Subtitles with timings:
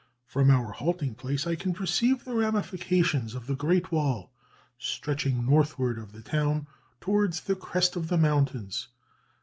[0.25, 4.31] From our halting place I can perceive the ramifications of the Great Wall,
[4.79, 6.65] stretching northward of the town
[6.99, 8.87] towards the crest of the mountains.